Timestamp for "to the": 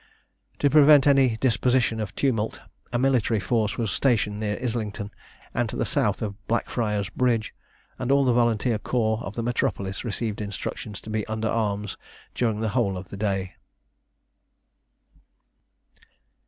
5.69-5.85